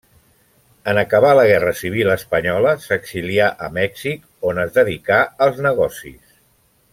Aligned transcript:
En 0.93 0.99
acabar 1.01 1.33
la 1.39 1.43
guerra 1.51 1.73
civil 1.81 2.09
espanyola 2.13 2.71
s'exilià 2.85 3.51
a 3.67 3.71
Mèxic, 3.77 4.25
on 4.53 4.63
es 4.67 4.75
dedicà 4.79 5.21
als 5.49 5.61
negocis. 5.71 6.35